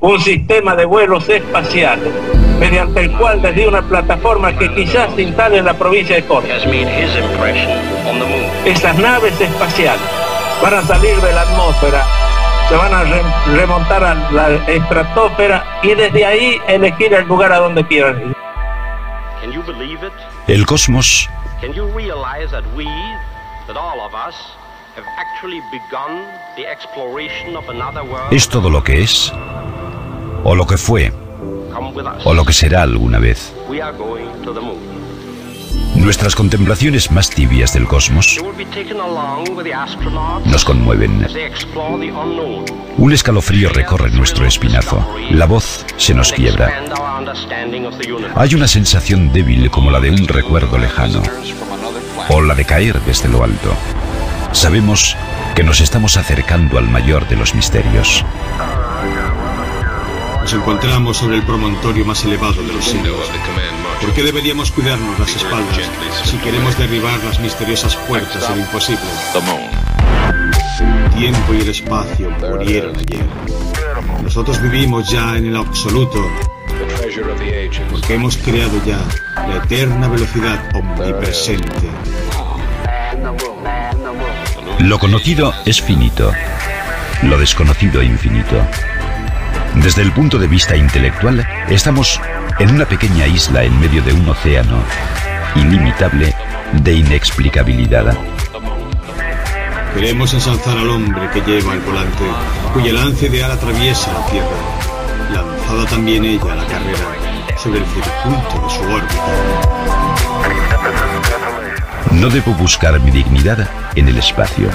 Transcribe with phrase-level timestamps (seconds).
[0.00, 2.12] un sistema de vuelos espaciales
[2.58, 6.54] mediante el cual desde una plataforma que quizás se instale en la provincia de Córdoba.
[8.64, 10.02] Estas naves espaciales
[10.62, 12.04] van a salir de la atmósfera,
[12.68, 13.04] se van a
[13.54, 18.36] remontar a la estratosfera y desde ahí elegir el lugar a donde quieran ir.
[20.46, 21.28] El cosmos
[28.30, 29.32] es todo lo que es
[30.44, 31.12] o lo que fue
[32.24, 33.52] o lo que será alguna vez.
[35.94, 38.40] Nuestras contemplaciones más tibias del cosmos
[40.46, 41.26] nos conmueven.
[42.96, 45.06] Un escalofrío recorre nuestro espinazo.
[45.30, 46.84] La voz se nos quiebra.
[48.34, 51.22] Hay una sensación débil como la de un recuerdo lejano
[52.28, 53.74] o la de caer desde lo alto.
[54.52, 55.16] Sabemos
[55.54, 58.24] que nos estamos acercando al mayor de los misterios.
[60.40, 63.30] Nos encontramos sobre el promontorio más elevado de los siglos.
[64.00, 65.90] ¿Por qué deberíamos cuidarnos las espaldas
[66.24, 69.04] si queremos derribar las misteriosas puertas del imposible?
[70.80, 73.26] El tiempo y el espacio murieron ayer.
[74.22, 76.26] Nosotros vivimos ya en el absoluto
[77.90, 78.98] porque hemos creado ya
[79.36, 81.88] la eterna velocidad omnipresente.
[84.80, 86.32] Lo conocido es finito,
[87.22, 88.56] lo desconocido infinito.
[89.76, 92.20] Desde el punto de vista intelectual, estamos
[92.58, 94.82] en una pequeña isla en medio de un océano
[95.54, 96.34] ilimitable
[96.82, 98.16] de inexplicabilidad.
[99.94, 102.24] Queremos ensalzar al hombre que lleva el volante,
[102.74, 104.48] cuya lance ideal atraviesa la Tierra,
[105.32, 109.80] lanzada también ella a la carrera sobre el circuito de su órbita.
[112.12, 114.68] No debo buscar mi dignidad en el espacio,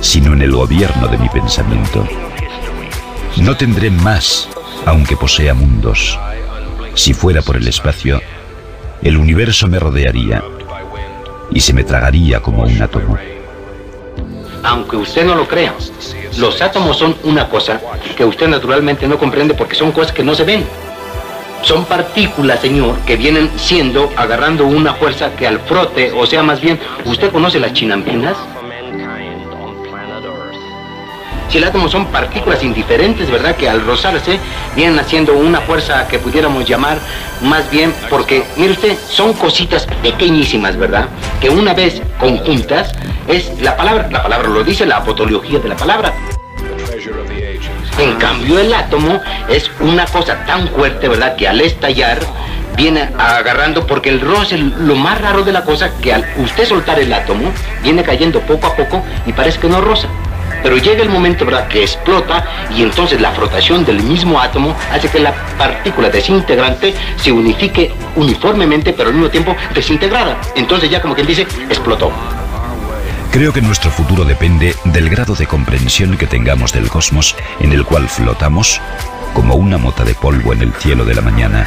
[0.00, 2.06] sino en el gobierno de mi pensamiento.
[3.40, 4.48] No tendré más,
[4.84, 6.18] aunque posea mundos.
[6.94, 8.20] Si fuera por el espacio,
[9.02, 10.42] el universo me rodearía
[11.50, 13.16] y se me tragaría como un átomo.
[14.64, 15.74] Aunque usted no lo crea,
[16.36, 17.80] los átomos son una cosa
[18.16, 20.64] que usted naturalmente no comprende porque son cosas que no se ven.
[21.62, 26.60] Son partículas, señor, que vienen siendo, agarrando una fuerza que al frote, o sea, más
[26.60, 28.36] bien, ¿usted conoce las chinampinas?
[31.48, 33.56] Si el átomo son partículas indiferentes, ¿verdad?
[33.56, 34.38] Que al rozarse
[34.76, 36.98] vienen haciendo una fuerza que pudiéramos llamar
[37.42, 41.06] más bien porque, mire usted, son cositas pequeñísimas, ¿verdad?
[41.40, 42.92] Que una vez conjuntas
[43.28, 46.12] es la palabra, la palabra lo dice, la apotología de la palabra.
[47.98, 51.34] En cambio, el átomo es una cosa tan fuerte, ¿verdad?
[51.34, 52.18] Que al estallar
[52.76, 57.00] viene agarrando, porque el roce, lo más raro de la cosa, que al usted soltar
[57.00, 57.50] el átomo,
[57.82, 60.08] viene cayendo poco a poco y parece que no roza.
[60.62, 62.44] Pero llega el momento, ¿verdad?, que explota
[62.76, 68.92] y entonces la frotación del mismo átomo hace que la partícula desintegrante se unifique uniformemente,
[68.92, 70.40] pero al mismo tiempo desintegrada.
[70.54, 72.12] Entonces ya como quien dice, explotó.
[73.30, 77.84] Creo que nuestro futuro depende del grado de comprensión que tengamos del cosmos en el
[77.84, 78.80] cual flotamos
[79.34, 81.66] como una mota de polvo en el cielo de la mañana.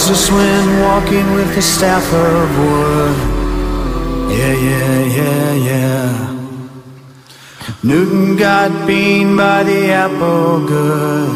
[0.00, 3.16] Moses went walking with the staff of wood.
[4.32, 6.12] Yeah, yeah, yeah, yeah.
[7.82, 11.28] Newton got beaten by the apple good.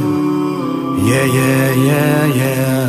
[1.04, 2.88] Yeah, yeah, yeah, yeah.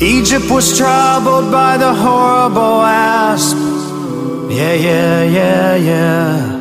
[0.00, 3.56] Egypt was troubled by the horrible asp.
[4.50, 6.60] Yeah, yeah, yeah, yeah.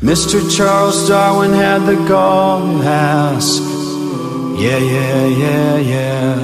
[0.00, 0.40] Mr.
[0.56, 3.69] Charles Darwin had the gall to ask.
[4.60, 6.36] Yeah, yeah, yeah, yeah.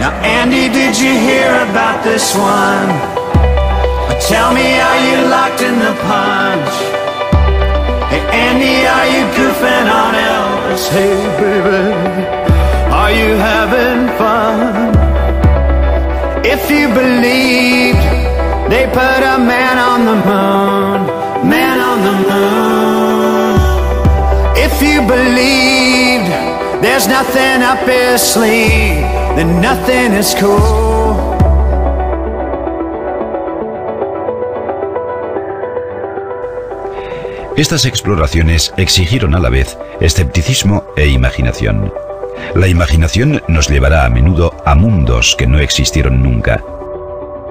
[0.00, 2.90] Now, Andy, did you hear about this one?
[4.28, 6.87] Tell me, are you locked in the punch?
[26.98, 29.02] There's nothing up his sleeve,
[29.36, 31.36] then nothing is cool.
[37.56, 41.92] Estas exploraciones exigieron a la vez escepticismo e imaginación.
[42.54, 46.64] La imaginación nos llevará a menudo a mundos que no existieron nunca.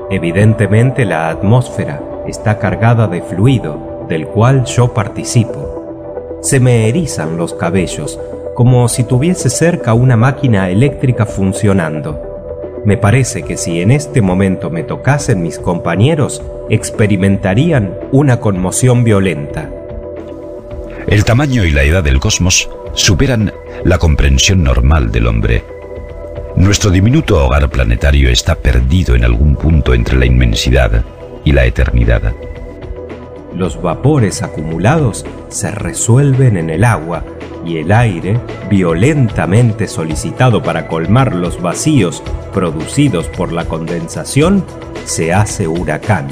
[0.09, 6.39] Evidentemente la atmósfera está cargada de fluido del cual yo participo.
[6.41, 8.19] Se me erizan los cabellos
[8.57, 12.81] como si tuviese cerca una máquina eléctrica funcionando.
[12.85, 19.69] Me parece que si en este momento me tocasen mis compañeros, experimentarían una conmoción violenta.
[21.05, 25.63] El tamaño y la edad del cosmos superan la comprensión normal del hombre.
[26.55, 31.03] Nuestro diminuto hogar planetario está perdido en algún punto entre la inmensidad
[31.45, 32.33] y la eternidad.
[33.57, 37.23] Los vapores acumulados se resuelven en el agua
[37.65, 38.39] y el aire,
[38.69, 42.21] violentamente solicitado para colmar los vacíos
[42.53, 44.63] producidos por la condensación,
[45.05, 46.27] se hace huracán.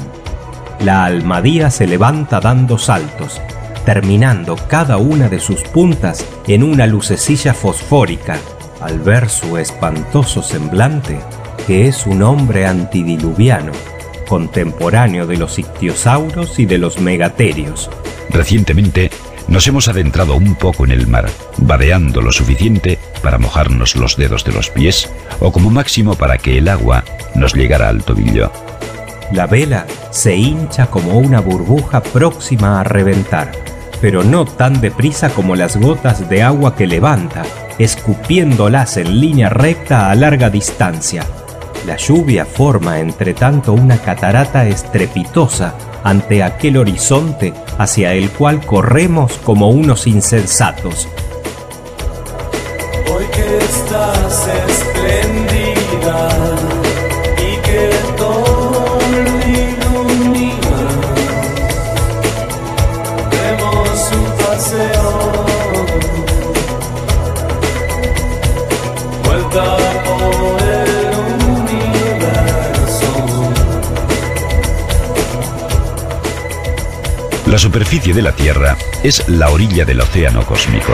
[0.78, 3.40] La almadía se levanta dando saltos,
[3.84, 8.38] terminando cada una de sus puntas en una lucecilla fosfórica.
[8.80, 11.18] Al ver su espantoso semblante,
[11.66, 13.72] que es un hombre antidiluviano,
[14.26, 17.90] contemporáneo de los ictiosauros y de los megaterios.
[18.30, 19.10] Recientemente
[19.48, 21.28] nos hemos adentrado un poco en el mar,
[21.58, 25.08] vadeando lo suficiente para mojarnos los dedos de los pies
[25.40, 28.50] o como máximo para que el agua nos llegara al tobillo.
[29.32, 33.52] La vela se hincha como una burbuja próxima a reventar,
[34.00, 37.42] pero no tan deprisa como las gotas de agua que levanta,
[37.78, 41.24] escupiéndolas en línea recta a larga distancia.
[41.86, 49.38] La lluvia forma entre tanto una catarata estrepitosa ante aquel horizonte hacia el cual corremos
[49.44, 51.06] como unos insensatos.
[53.08, 56.28] Hoy que estás espléndida
[57.38, 57.90] y que
[63.30, 64.95] demos un
[77.56, 80.92] La superficie de la Tierra es la orilla del océano cósmico.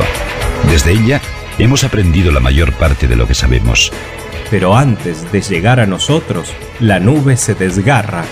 [0.70, 1.20] Desde ella
[1.58, 3.92] hemos aprendido la mayor parte de lo que sabemos.
[4.48, 8.24] Pero antes de llegar a nosotros, la nube se desgarra,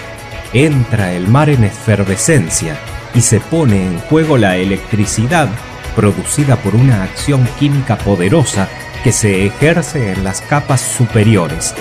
[0.53, 2.79] entra el mar en efervescencia
[3.17, 5.49] y se pone en juego la electricidad
[5.97, 8.69] producida por una acción química poderosa
[9.03, 11.75] que se ejerce en las capas superiores.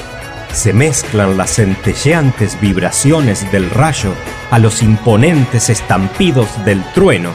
[0.53, 4.13] Se mezclan las centelleantes vibraciones del rayo
[4.51, 7.31] a los imponentes estampidos del trueno.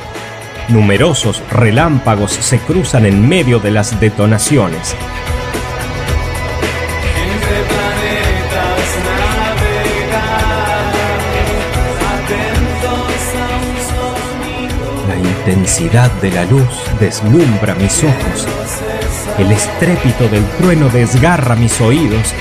[0.68, 4.94] Numerosos relámpagos se cruzan en medio de las detonaciones.
[15.08, 16.68] La intensidad de la luz
[16.98, 18.48] deslumbra mis ojos.
[19.38, 22.34] El estrépito del trueno desgarra mis oídos.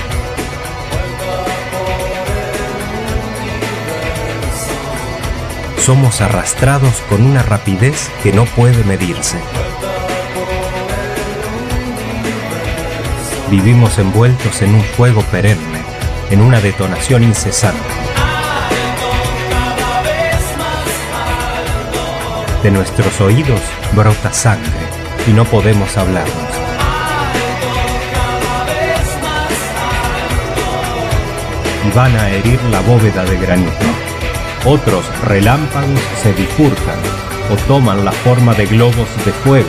[5.84, 9.36] Somos arrastrados con una rapidez que no puede medirse.
[13.50, 15.82] Vivimos envueltos en un fuego perenne,
[16.30, 17.82] en una detonación incesante.
[22.62, 23.60] De nuestros oídos
[23.92, 24.72] brota sangre
[25.26, 26.32] y no podemos hablarnos.
[31.86, 34.03] Y van a herir la bóveda de granito.
[34.66, 36.98] Otros relámpagos se bifurcan
[37.50, 39.68] o toman la forma de globos de fuego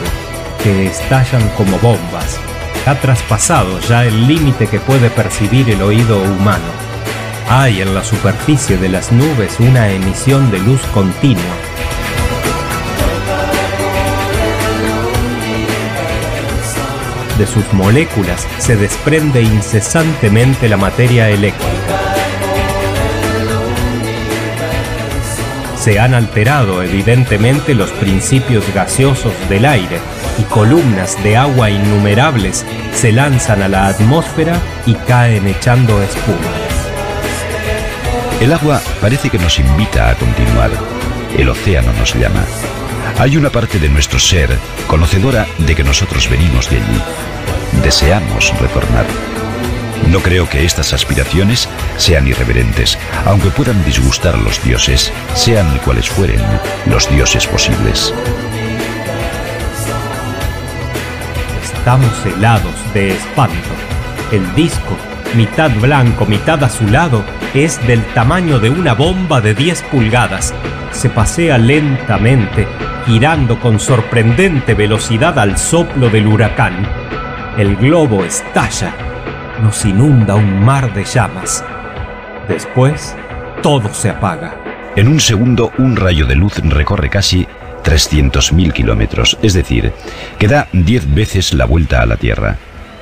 [0.62, 2.40] que estallan como bombas.
[2.86, 6.64] Ha traspasado ya el límite que puede percibir el oído humano.
[7.48, 11.56] Hay en la superficie de las nubes una emisión de luz continua
[17.38, 22.15] de sus moléculas se desprende incesantemente la materia eléctrica.
[25.86, 30.00] Se han alterado evidentemente los principios gaseosos del aire
[30.36, 36.50] y columnas de agua innumerables se lanzan a la atmósfera y caen echando espuma.
[38.40, 40.72] El agua parece que nos invita a continuar.
[41.38, 42.44] El océano nos llama.
[43.20, 44.50] Hay una parte de nuestro ser
[44.88, 47.00] conocedora de que nosotros venimos de allí.
[47.84, 49.35] Deseamos retornar.
[50.10, 56.08] No creo que estas aspiraciones sean irreverentes, aunque puedan disgustar a los dioses, sean cuales
[56.08, 56.40] fueren
[56.86, 58.14] los dioses posibles.
[61.62, 63.68] Estamos helados de espanto.
[64.32, 64.96] El disco,
[65.34, 67.24] mitad blanco, mitad azulado,
[67.54, 70.54] es del tamaño de una bomba de 10 pulgadas.
[70.92, 72.66] Se pasea lentamente,
[73.06, 76.88] girando con sorprendente velocidad al soplo del huracán.
[77.56, 78.94] El globo estalla,
[79.62, 81.64] nos inunda un mar de llamas.
[82.48, 83.14] Después,
[83.62, 84.54] todo se apaga.
[84.96, 87.46] En un segundo, un rayo de luz recorre casi
[87.84, 89.92] 300.000 kilómetros, es decir,
[90.38, 92.56] que da 10 veces la vuelta a la Tierra.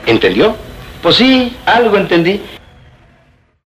[0.06, 0.56] ¿Entendió?
[1.02, 2.40] Pues sí, algo entendí.